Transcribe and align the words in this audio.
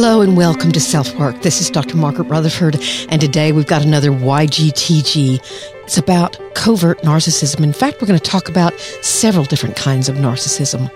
Hello 0.00 0.20
and 0.20 0.36
welcome 0.36 0.70
to 0.70 0.78
Self 0.78 1.12
Work. 1.16 1.42
This 1.42 1.60
is 1.60 1.70
Dr. 1.70 1.96
Margaret 1.96 2.28
Rutherford, 2.28 2.76
and 3.08 3.20
today 3.20 3.50
we've 3.50 3.66
got 3.66 3.84
another 3.84 4.12
YGTG. 4.12 5.40
It's 5.82 5.98
about 5.98 6.38
covert 6.54 7.02
narcissism. 7.02 7.64
In 7.64 7.72
fact, 7.72 8.00
we're 8.00 8.06
going 8.06 8.20
to 8.20 8.30
talk 8.30 8.48
about 8.48 8.78
several 9.02 9.44
different 9.44 9.74
kinds 9.74 10.08
of 10.08 10.14
narcissism. 10.14 10.88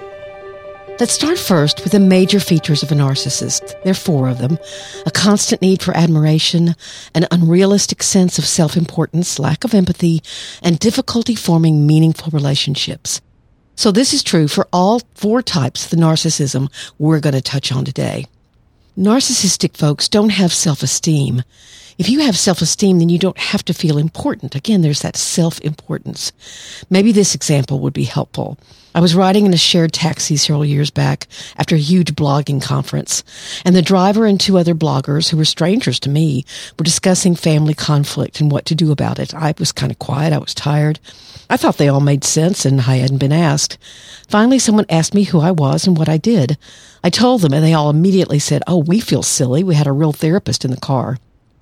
Let's 1.00 1.14
start 1.14 1.36
first 1.36 1.82
with 1.82 1.90
the 1.90 1.98
major 1.98 2.38
features 2.38 2.84
of 2.84 2.92
a 2.92 2.94
narcissist. 2.94 3.74
There 3.82 3.90
are 3.90 3.94
four 3.94 4.28
of 4.28 4.38
them. 4.38 4.56
A 5.04 5.10
constant 5.10 5.62
need 5.62 5.82
for 5.82 5.96
admiration, 5.96 6.76
an 7.12 7.26
unrealistic 7.32 8.04
sense 8.04 8.38
of 8.38 8.44
self-importance, 8.44 9.40
lack 9.40 9.64
of 9.64 9.74
empathy, 9.74 10.22
and 10.62 10.78
difficulty 10.78 11.34
forming 11.34 11.88
meaningful 11.88 12.30
relationships. 12.30 13.20
So 13.74 13.90
this 13.90 14.14
is 14.14 14.22
true 14.22 14.46
for 14.46 14.68
all 14.72 15.00
four 15.16 15.42
types 15.42 15.86
of 15.86 15.90
the 15.90 15.96
narcissism 15.96 16.70
we're 17.00 17.18
going 17.18 17.34
to 17.34 17.42
touch 17.42 17.72
on 17.72 17.84
today. 17.84 18.26
Narcissistic 18.96 19.74
folks 19.74 20.06
don't 20.06 20.28
have 20.28 20.52
self-esteem. 20.52 21.42
If 22.02 22.08
you 22.08 22.18
have 22.22 22.36
self-esteem, 22.36 22.98
then 22.98 23.10
you 23.10 23.18
don't 23.20 23.38
have 23.38 23.64
to 23.64 23.72
feel 23.72 23.96
important. 23.96 24.56
Again, 24.56 24.82
there's 24.82 25.02
that 25.02 25.16
self-importance. 25.16 26.32
Maybe 26.90 27.12
this 27.12 27.32
example 27.32 27.78
would 27.78 27.92
be 27.92 28.02
helpful. 28.02 28.58
I 28.92 28.98
was 28.98 29.14
riding 29.14 29.46
in 29.46 29.54
a 29.54 29.56
shared 29.56 29.92
taxi 29.92 30.36
several 30.36 30.64
years 30.64 30.90
back 30.90 31.28
after 31.56 31.76
a 31.76 31.78
huge 31.78 32.16
blogging 32.16 32.60
conference, 32.60 33.22
and 33.64 33.76
the 33.76 33.82
driver 33.82 34.26
and 34.26 34.40
two 34.40 34.58
other 34.58 34.74
bloggers 34.74 35.30
who 35.30 35.36
were 35.36 35.44
strangers 35.44 36.00
to 36.00 36.08
me 36.08 36.44
were 36.76 36.82
discussing 36.82 37.36
family 37.36 37.72
conflict 37.72 38.40
and 38.40 38.50
what 38.50 38.66
to 38.66 38.74
do 38.74 38.90
about 38.90 39.20
it. 39.20 39.32
I 39.32 39.54
was 39.60 39.70
kind 39.70 39.92
of 39.92 40.00
quiet. 40.00 40.32
I 40.32 40.38
was 40.38 40.54
tired. 40.54 40.98
I 41.48 41.56
thought 41.56 41.76
they 41.76 41.86
all 41.86 42.00
made 42.00 42.24
sense 42.24 42.64
and 42.64 42.80
I 42.80 42.96
hadn't 42.96 43.18
been 43.18 43.30
asked. 43.30 43.78
Finally, 44.26 44.58
someone 44.58 44.86
asked 44.88 45.14
me 45.14 45.22
who 45.22 45.38
I 45.38 45.52
was 45.52 45.86
and 45.86 45.96
what 45.96 46.08
I 46.08 46.16
did. 46.16 46.58
I 47.04 47.10
told 47.10 47.42
them 47.42 47.52
and 47.52 47.62
they 47.62 47.74
all 47.74 47.90
immediately 47.90 48.40
said, 48.40 48.64
Oh, 48.66 48.78
we 48.78 48.98
feel 48.98 49.22
silly. 49.22 49.62
We 49.62 49.76
had 49.76 49.86
a 49.86 49.92
real 49.92 50.12
therapist 50.12 50.64
in 50.64 50.72
the 50.72 50.76
car. 50.76 51.18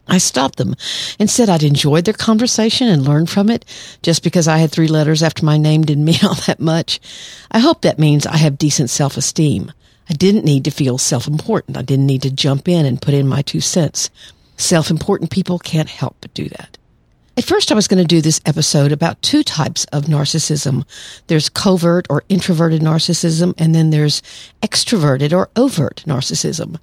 I 0.08 0.18
stopped 0.18 0.56
them 0.56 0.74
and 1.18 1.30
said 1.30 1.48
I'd 1.48 1.62
enjoyed 1.62 2.04
their 2.04 2.14
conversation 2.14 2.88
and 2.88 3.04
learned 3.04 3.30
from 3.30 3.48
it. 3.48 3.64
Just 4.02 4.22
because 4.22 4.48
I 4.48 4.58
had 4.58 4.70
three 4.70 4.88
letters 4.88 5.22
after 5.22 5.44
my 5.44 5.56
name 5.56 5.82
didn't 5.82 6.04
mean 6.10 6.24
all 6.24 6.34
that 6.46 6.60
much. 6.60 7.00
I 7.50 7.60
hope 7.60 7.82
that 7.82 7.98
means 7.98 8.26
I 8.26 8.36
have 8.36 8.58
decent 8.58 8.90
self-esteem. 8.90 9.72
I 10.08 10.14
didn't 10.14 10.44
need 10.44 10.64
to 10.64 10.72
feel 10.72 10.98
self-important. 10.98 11.76
I 11.76 11.82
didn't 11.82 12.06
need 12.06 12.22
to 12.22 12.30
jump 12.30 12.68
in 12.68 12.84
and 12.84 13.00
put 13.00 13.14
in 13.14 13.28
my 13.28 13.42
two 13.42 13.60
cents. 13.60 14.10
Self-important 14.56 15.30
people 15.30 15.58
can't 15.58 15.88
help 15.88 16.16
but 16.20 16.34
do 16.34 16.48
that. 16.48 16.76
At 17.40 17.46
first, 17.46 17.72
I 17.72 17.74
was 17.74 17.88
going 17.88 17.96
to 17.96 18.06
do 18.06 18.20
this 18.20 18.42
episode 18.44 18.92
about 18.92 19.22
two 19.22 19.42
types 19.42 19.86
of 19.86 20.04
narcissism. 20.04 20.84
There's 21.28 21.48
covert 21.48 22.06
or 22.10 22.22
introverted 22.28 22.82
narcissism, 22.82 23.54
and 23.56 23.74
then 23.74 23.88
there's 23.88 24.20
extroverted 24.60 25.32
or 25.32 25.48
overt 25.56 26.04
narcissism. 26.06 26.78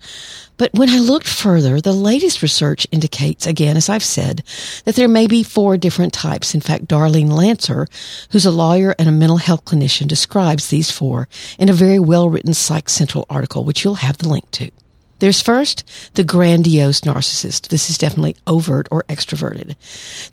But 0.57 0.73
when 0.73 0.89
I 0.89 0.97
looked 0.97 1.27
further, 1.27 1.79
the 1.79 1.93
latest 1.93 2.41
research 2.41 2.87
indicates, 2.91 3.45
again, 3.45 3.77
as 3.77 3.87
I've 3.87 4.03
said, 4.03 4.41
that 4.85 4.95
there 4.95 5.07
may 5.07 5.27
be 5.27 5.43
four 5.43 5.77
different 5.77 6.11
types. 6.11 6.55
In 6.55 6.61
fact, 6.61 6.87
Darlene 6.87 7.29
Lancer, 7.29 7.85
who's 8.31 8.47
a 8.47 8.49
lawyer 8.49 8.95
and 8.97 9.07
a 9.07 9.11
mental 9.11 9.37
health 9.37 9.63
clinician, 9.63 10.07
describes 10.07 10.69
these 10.69 10.89
four 10.89 11.27
in 11.59 11.69
a 11.69 11.73
very 11.73 11.99
well 11.99 12.31
written 12.31 12.55
Psych 12.55 12.89
Central 12.89 13.27
article, 13.29 13.63
which 13.63 13.83
you'll 13.83 13.93
have 13.93 14.17
the 14.17 14.27
link 14.27 14.49
to. 14.53 14.71
There's 15.19 15.41
first 15.41 15.83
the 16.13 16.23
grandiose 16.23 17.01
narcissist. 17.01 17.69
This 17.69 17.89
is 17.89 17.97
definitely 17.97 18.35
overt 18.45 18.87
or 18.91 19.03
extroverted. 19.03 19.75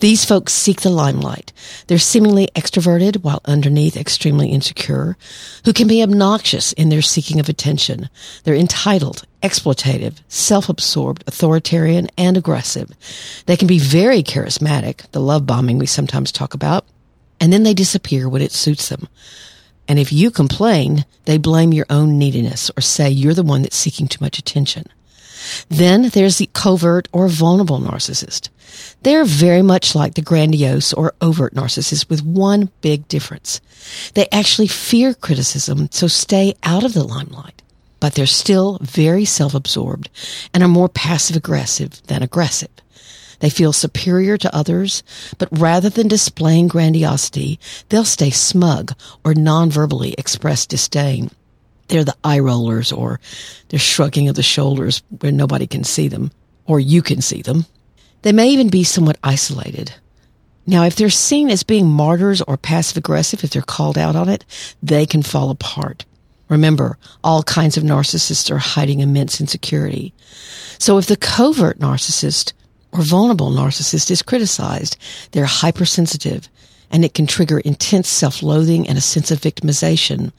These 0.00 0.24
folks 0.24 0.52
seek 0.52 0.82
the 0.82 0.90
limelight. 0.90 1.52
They're 1.86 1.98
seemingly 1.98 2.48
extroverted 2.54 3.22
while 3.22 3.40
underneath 3.46 3.96
extremely 3.96 4.48
insecure, 4.48 5.16
who 5.64 5.72
can 5.72 5.88
be 5.88 6.02
obnoxious 6.02 6.72
in 6.74 6.90
their 6.90 7.02
seeking 7.02 7.40
of 7.40 7.48
attention. 7.48 8.10
They're 8.44 8.54
entitled, 8.54 9.24
exploitative, 9.42 10.20
self-absorbed, 10.28 11.24
authoritarian, 11.26 12.08
and 12.18 12.36
aggressive. 12.36 12.90
They 13.46 13.56
can 13.56 13.68
be 13.68 13.78
very 13.78 14.22
charismatic, 14.22 15.10
the 15.12 15.20
love 15.20 15.46
bombing 15.46 15.78
we 15.78 15.86
sometimes 15.86 16.30
talk 16.30 16.54
about, 16.54 16.86
and 17.40 17.52
then 17.52 17.62
they 17.62 17.74
disappear 17.74 18.28
when 18.28 18.42
it 18.42 18.52
suits 18.52 18.88
them. 18.88 19.08
And 19.86 19.98
if 19.98 20.12
you 20.12 20.30
complain, 20.30 21.04
they 21.24 21.38
blame 21.38 21.72
your 21.72 21.86
own 21.90 22.18
neediness 22.18 22.70
or 22.76 22.80
say 22.80 23.10
you're 23.10 23.34
the 23.34 23.42
one 23.42 23.62
that's 23.62 23.76
seeking 23.76 24.08
too 24.08 24.22
much 24.22 24.38
attention. 24.38 24.86
Then 25.68 26.08
there's 26.08 26.38
the 26.38 26.48
covert 26.52 27.08
or 27.12 27.28
vulnerable 27.28 27.78
narcissist. 27.78 28.48
They're 29.02 29.24
very 29.24 29.62
much 29.62 29.94
like 29.94 30.14
the 30.14 30.22
grandiose 30.22 30.92
or 30.92 31.14
overt 31.20 31.54
narcissist 31.54 32.08
with 32.08 32.24
one 32.24 32.70
big 32.80 33.06
difference. 33.08 33.60
They 34.14 34.26
actually 34.32 34.68
fear 34.68 35.12
criticism, 35.12 35.88
so 35.90 36.06
stay 36.06 36.54
out 36.62 36.84
of 36.84 36.94
the 36.94 37.04
limelight. 37.04 37.60
But 38.00 38.14
they're 38.14 38.26
still 38.26 38.78
very 38.80 39.24
self-absorbed 39.24 40.08
and 40.52 40.62
are 40.62 40.68
more 40.68 40.88
passive 40.88 41.36
aggressive 41.36 42.02
than 42.06 42.22
aggressive. 42.22 42.70
They 43.40 43.50
feel 43.50 43.72
superior 43.72 44.36
to 44.38 44.54
others, 44.54 45.02
but 45.38 45.48
rather 45.52 45.90
than 45.90 46.08
displaying 46.08 46.68
grandiosity, 46.68 47.58
they'll 47.88 48.04
stay 48.04 48.30
smug 48.30 48.92
or 49.24 49.34
non-verbally 49.34 50.14
express 50.18 50.66
disdain. 50.66 51.30
They're 51.88 52.04
the 52.04 52.16
eye 52.24 52.38
rollers 52.38 52.92
or 52.92 53.20
they're 53.68 53.78
shrugging 53.78 54.28
of 54.28 54.36
the 54.36 54.42
shoulders 54.42 55.02
where 55.20 55.32
nobody 55.32 55.66
can 55.66 55.84
see 55.84 56.08
them 56.08 56.30
or 56.66 56.80
you 56.80 57.02
can 57.02 57.20
see 57.20 57.42
them. 57.42 57.66
They 58.22 58.32
may 58.32 58.48
even 58.48 58.68
be 58.68 58.84
somewhat 58.84 59.18
isolated. 59.22 59.92
Now, 60.66 60.84
if 60.84 60.96
they're 60.96 61.10
seen 61.10 61.50
as 61.50 61.62
being 61.62 61.86
martyrs 61.86 62.40
or 62.40 62.56
passive 62.56 62.96
aggressive, 62.96 63.44
if 63.44 63.50
they're 63.50 63.60
called 63.60 63.98
out 63.98 64.16
on 64.16 64.30
it, 64.30 64.46
they 64.82 65.04
can 65.04 65.22
fall 65.22 65.50
apart. 65.50 66.06
Remember, 66.48 66.98
all 67.22 67.42
kinds 67.42 67.76
of 67.76 67.84
narcissists 67.84 68.50
are 68.50 68.58
hiding 68.58 69.00
immense 69.00 69.40
insecurity. 69.40 70.14
So 70.78 70.98
if 70.98 71.06
the 71.06 71.16
covert 71.16 71.78
narcissist 71.80 72.52
or 72.94 73.02
vulnerable 73.02 73.50
narcissist 73.50 74.10
is 74.10 74.22
criticized, 74.22 74.96
they're 75.32 75.44
hypersensitive 75.44 76.48
and 76.90 77.04
it 77.04 77.12
can 77.12 77.26
trigger 77.26 77.58
intense 77.58 78.08
self-loathing 78.08 78.88
and 78.88 78.96
a 78.96 79.00
sense 79.00 79.32
of 79.32 79.40
victimization. 79.40 80.32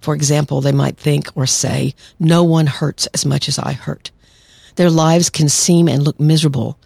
For 0.00 0.14
example, 0.14 0.60
they 0.60 0.70
might 0.70 0.96
think 0.96 1.28
or 1.34 1.46
say, 1.46 1.94
no 2.20 2.44
one 2.44 2.68
hurts 2.68 3.06
as 3.08 3.26
much 3.26 3.48
as 3.48 3.58
I 3.58 3.72
hurt. 3.72 4.12
Their 4.76 4.88
lives 4.88 5.30
can 5.30 5.48
seem 5.48 5.88
and 5.88 6.04
look 6.04 6.20
miserable. 6.20 6.78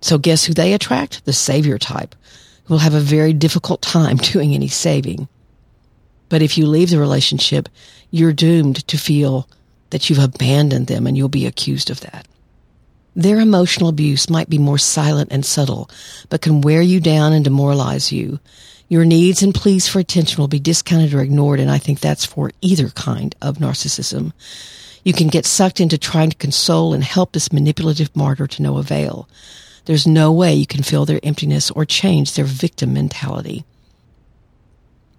So 0.00 0.18
guess 0.18 0.44
who 0.44 0.52
they 0.52 0.72
attract? 0.72 1.24
The 1.24 1.32
savior 1.32 1.78
type, 1.78 2.16
who 2.64 2.74
will 2.74 2.78
have 2.80 2.94
a 2.94 3.00
very 3.00 3.32
difficult 3.32 3.82
time 3.82 4.16
doing 4.32 4.52
any 4.52 4.68
saving. 4.68 5.28
But 6.28 6.42
if 6.42 6.58
you 6.58 6.66
leave 6.66 6.90
the 6.90 6.98
relationship, 6.98 7.68
you're 8.10 8.32
doomed 8.32 8.86
to 8.88 8.98
feel 8.98 9.48
that 9.90 10.10
you've 10.10 10.18
abandoned 10.18 10.88
them 10.88 11.06
and 11.06 11.16
you'll 11.16 11.28
be 11.28 11.46
accused 11.46 11.88
of 11.88 12.00
that. 12.00 12.26
Their 13.16 13.38
emotional 13.40 13.88
abuse 13.88 14.28
might 14.28 14.50
be 14.50 14.58
more 14.58 14.78
silent 14.78 15.30
and 15.30 15.44
subtle, 15.44 15.88
but 16.30 16.40
can 16.40 16.60
wear 16.60 16.82
you 16.82 16.98
down 16.98 17.32
and 17.32 17.44
demoralize 17.44 18.10
you. 18.10 18.40
Your 18.88 19.04
needs 19.04 19.42
and 19.42 19.54
pleas 19.54 19.88
for 19.88 19.98
attention 19.98 20.38
will 20.40 20.48
be 20.48 20.58
discounted 20.58 21.14
or 21.14 21.20
ignored, 21.20 21.60
and 21.60 21.70
I 21.70 21.78
think 21.78 22.00
that's 22.00 22.26
for 22.26 22.50
either 22.60 22.88
kind 22.90 23.34
of 23.40 23.58
narcissism. 23.58 24.32
You 25.04 25.12
can 25.12 25.28
get 25.28 25.46
sucked 25.46 25.80
into 25.80 25.96
trying 25.98 26.30
to 26.30 26.36
console 26.36 26.92
and 26.92 27.04
help 27.04 27.32
this 27.32 27.52
manipulative 27.52 28.14
martyr 28.16 28.46
to 28.46 28.62
no 28.62 28.78
avail. 28.78 29.28
There's 29.84 30.06
no 30.06 30.32
way 30.32 30.54
you 30.54 30.66
can 30.66 30.82
fill 30.82 31.04
their 31.04 31.20
emptiness 31.22 31.70
or 31.70 31.84
change 31.84 32.34
their 32.34 32.44
victim 32.44 32.94
mentality. 32.94 33.64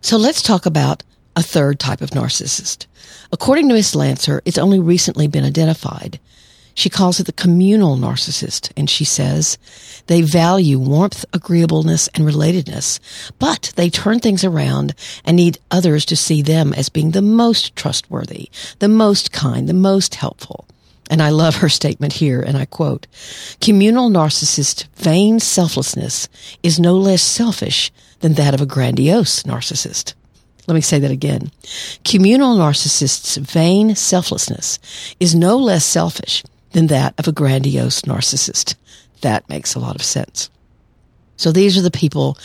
So 0.02 0.18
let's 0.18 0.42
talk 0.42 0.66
about 0.66 1.04
a 1.36 1.44
third 1.44 1.80
type 1.80 2.02
of 2.02 2.12
narcissist. 2.12 2.88
According 3.32 3.68
to 3.68 3.74
Miss 3.76 3.96
Lancer, 3.96 4.42
it's 4.46 4.58
only 4.58 4.80
recently 4.80 5.28
been 5.28 5.44
identified. 5.44 6.20
She 6.76 6.90
calls 6.90 7.22
it 7.22 7.24
the 7.26 7.32
communal 7.32 7.96
narcissist, 7.96 8.70
and 8.76 8.90
she 8.90 9.06
says 9.06 9.58
they 10.08 10.22
value 10.22 10.78
warmth, 10.78 11.24
agreeableness, 11.32 12.10
and 12.10 12.26
relatedness, 12.26 13.00
but 13.40 13.72
they 13.78 13.90
turn 13.90 14.20
things 14.20 14.44
around 14.44 14.94
and 15.24 15.38
need 15.38 15.58
others 15.72 16.04
to 16.06 16.18
see 16.18 16.42
them 16.42 16.74
as 16.74 16.90
being 16.90 17.12
the 17.12 17.22
most 17.22 17.78
trustworthy, 17.78 18.50
the 18.80 18.90
most 18.90 19.32
kind, 19.32 19.70
the 19.70 19.74
most 19.74 20.16
helpful. 20.16 20.68
And 21.10 21.22
I 21.22 21.30
love 21.30 21.58
her 21.58 21.70
statement 21.70 22.14
here, 22.14 22.42
and 22.42 22.58
I 22.58 22.66
quote, 22.66 23.08
communal 23.62 24.10
narcissist 24.10 24.88
vain 24.96 25.40
selflessness 25.40 26.28
is 26.62 26.78
no 26.78 26.96
less 26.98 27.24
selfish 27.24 27.90
than 28.20 28.34
that 28.34 28.54
of 28.54 28.60
a 28.60 28.66
grandiose 28.66 29.44
narcissist. 29.44 30.14
Let 30.68 30.76
me 30.76 30.82
say 30.82 31.00
that 31.00 31.12
again. 31.12 31.52
Communal 32.04 32.58
narcissists' 32.58 33.38
vain 33.38 33.96
selflessness 33.96 34.80
is 35.20 35.36
no 35.36 35.58
less 35.58 35.86
selfish 35.86 36.44
than 36.76 36.88
that 36.88 37.14
of 37.18 37.28
a 37.28 37.32
grandiose 37.32 38.02
narcissist. 38.02 38.76
That 39.22 39.48
makes 39.50 39.76
a 39.76 39.80
lot 39.80 39.96
of 39.96 40.04
sense. 40.04 40.50
So 41.38 41.52
these 41.52 41.78
are 41.78 41.82
the 41.82 41.90
people 41.90 42.38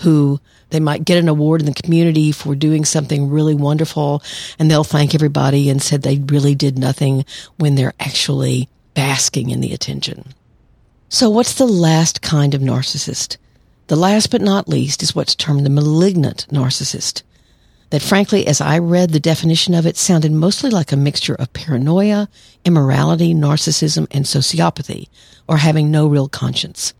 who 0.00 0.40
they 0.70 0.78
might 0.78 1.06
get 1.06 1.16
an 1.16 1.28
award 1.28 1.62
in 1.62 1.66
the 1.66 1.72
community 1.72 2.30
for 2.30 2.54
doing 2.54 2.84
something 2.84 3.30
really 3.30 3.54
wonderful 3.54 4.22
and 4.58 4.70
they'll 4.70 4.84
thank 4.84 5.14
everybody 5.14 5.70
and 5.70 5.82
said 5.82 6.02
they 6.02 6.18
really 6.18 6.54
did 6.54 6.78
nothing 6.78 7.24
when 7.56 7.74
they're 7.74 7.94
actually 7.98 8.68
basking 8.92 9.48
in 9.48 9.62
the 9.62 9.72
attention. 9.72 10.34
So 11.08 11.30
what's 11.30 11.54
the 11.54 11.66
last 11.66 12.20
kind 12.20 12.54
of 12.54 12.60
narcissist? 12.60 13.38
The 13.86 13.96
last 13.96 14.30
but 14.30 14.42
not 14.42 14.68
least 14.68 15.02
is 15.02 15.14
what's 15.14 15.34
termed 15.34 15.64
the 15.64 15.70
malignant 15.70 16.46
narcissist. 16.50 17.22
That 17.90 18.02
frankly, 18.02 18.46
as 18.46 18.60
I 18.60 18.78
read 18.78 19.10
the 19.10 19.20
definition 19.20 19.74
of 19.74 19.86
it, 19.86 19.96
sounded 19.96 20.32
mostly 20.32 20.70
like 20.70 20.92
a 20.92 20.96
mixture 20.96 21.34
of 21.34 21.52
paranoia, 21.52 22.28
immorality, 22.64 23.34
narcissism, 23.34 24.06
and 24.10 24.24
sociopathy, 24.24 25.08
or 25.48 25.56
having 25.56 25.90
no 25.90 26.06
real 26.06 26.28
conscience. 26.28 26.92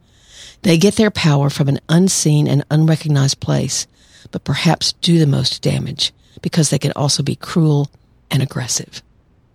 They 0.62 0.78
get 0.78 0.96
their 0.96 1.10
power 1.10 1.50
from 1.50 1.68
an 1.68 1.80
unseen 1.88 2.48
and 2.48 2.64
unrecognized 2.70 3.40
place, 3.40 3.86
but 4.30 4.44
perhaps 4.44 4.94
do 4.94 5.18
the 5.18 5.26
most 5.26 5.62
damage 5.62 6.12
because 6.42 6.70
they 6.70 6.78
can 6.78 6.92
also 6.96 7.22
be 7.22 7.36
cruel 7.36 7.90
and 8.30 8.42
aggressive. 8.42 9.02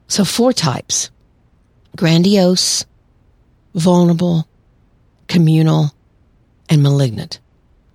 So 0.07 0.25
four 0.25 0.53
types. 0.53 1.09
Grandiose, 1.95 2.85
vulnerable, 3.75 4.47
communal, 5.27 5.93
and 6.69 6.81
malignant. 6.81 7.39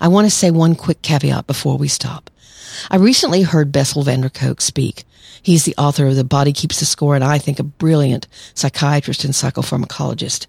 I 0.01 0.09
want 0.09 0.27
to 0.27 0.31
say 0.31 0.51
one 0.51 0.75
quick 0.75 1.03
caveat 1.03 1.47
before 1.47 1.77
we 1.77 1.89
stop. 1.89 2.31
I 2.91 2.97
recently 2.97 3.43
heard 3.43 3.73
Bessel 3.73 4.03
van 4.03 4.21
der 4.21 4.29
Kolk 4.29 4.61
speak. 4.61 5.05
He's 5.43 5.65
the 5.65 5.75
author 5.77 6.07
of 6.07 6.17
The 6.17 6.25
Body 6.25 6.53
Keeps 6.53 6.81
the 6.81 6.87
Score 6.87 7.15
and 7.15 7.25
I 7.25 7.39
think 7.39 7.59
a 7.59 7.65
brilliant 7.65 8.27
psychiatrist 8.55 9.25
and 9.25 9.35
psychopharmacologist. 9.35 10.47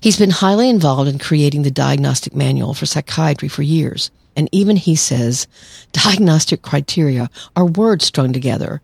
He's 0.00 0.18
been 0.18 0.30
highly 0.30 0.68
involved 0.68 1.08
in 1.08 1.18
creating 1.18 1.62
the 1.62 1.70
diagnostic 1.70 2.34
manual 2.34 2.74
for 2.74 2.86
psychiatry 2.86 3.48
for 3.48 3.62
years. 3.62 4.10
And 4.36 4.48
even 4.52 4.76
he 4.76 4.96
says 4.96 5.46
diagnostic 5.92 6.62
criteria 6.62 7.30
are 7.56 7.66
words 7.66 8.06
strung 8.06 8.32
together. 8.32 8.82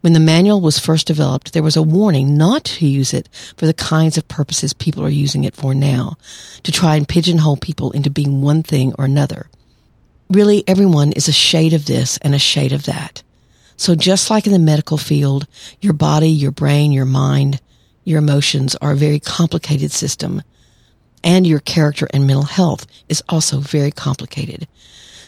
When 0.00 0.12
the 0.12 0.20
manual 0.20 0.60
was 0.60 0.78
first 0.78 1.06
developed, 1.06 1.52
there 1.52 1.62
was 1.62 1.76
a 1.76 1.82
warning 1.82 2.36
not 2.36 2.64
to 2.64 2.86
use 2.86 3.12
it 3.12 3.28
for 3.56 3.66
the 3.66 3.74
kinds 3.74 4.16
of 4.16 4.28
purposes 4.28 4.72
people 4.72 5.04
are 5.04 5.08
using 5.08 5.44
it 5.44 5.56
for 5.56 5.74
now, 5.74 6.16
to 6.62 6.72
try 6.72 6.96
and 6.96 7.08
pigeonhole 7.08 7.56
people 7.56 7.90
into 7.92 8.10
being 8.10 8.42
one 8.42 8.62
thing 8.62 8.94
or 8.98 9.04
another. 9.04 9.48
Really, 10.28 10.64
everyone 10.68 11.12
is 11.12 11.28
a 11.28 11.32
shade 11.32 11.72
of 11.72 11.86
this 11.86 12.18
and 12.18 12.34
a 12.34 12.38
shade 12.38 12.72
of 12.72 12.84
that. 12.84 13.22
So 13.76 13.94
just 13.94 14.30
like 14.30 14.46
in 14.46 14.52
the 14.52 14.58
medical 14.58 14.98
field, 14.98 15.46
your 15.80 15.92
body, 15.92 16.30
your 16.30 16.50
brain, 16.50 16.92
your 16.92 17.04
mind, 17.04 17.60
your 18.04 18.18
emotions 18.18 18.74
are 18.76 18.92
a 18.92 18.96
very 18.96 19.20
complicated 19.20 19.92
system. 19.92 20.42
And 21.24 21.46
your 21.46 21.60
character 21.60 22.06
and 22.12 22.26
mental 22.26 22.44
health 22.44 22.86
is 23.08 23.22
also 23.28 23.58
very 23.58 23.90
complicated. 23.90 24.68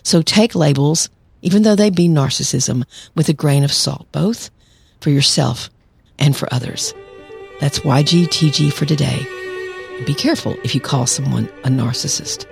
So 0.03 0.23
take 0.23 0.55
labels, 0.55 1.11
even 1.43 1.63
though 1.63 1.75
they 1.75 1.91
be 1.91 2.09
narcissism, 2.09 2.85
with 3.15 3.29
a 3.29 3.33
grain 3.33 3.65
of 3.65 3.73
salt, 3.73 4.11
both 4.13 4.51
for 5.01 5.11
yourself 5.11 5.71
and 6.19 6.37
for 6.37 6.53
others. 6.53 6.95
That's 7.61 7.81
YGTG 7.81 8.73
for 8.73 8.85
today. 8.85 9.27
be 10.07 10.15
careful 10.15 10.57
if 10.65 10.75
you 10.75 10.81
call 10.81 11.07
someone 11.07 11.49
a 11.65 11.69
narcissist. 11.69 12.47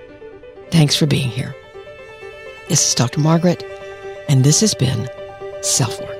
Thanks 0.71 0.97
for 0.97 1.07
being 1.07 1.29
here. 1.29 1.55
This 2.69 2.89
is 2.89 2.95
Dr. 2.95 3.21
Margaret, 3.21 3.63
and 4.29 4.43
this 4.43 4.61
has 4.61 4.75
been 4.75 5.09
Self 5.63 6.01
Work. 6.01 6.16